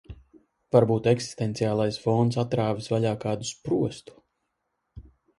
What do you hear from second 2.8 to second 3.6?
vaļā kādu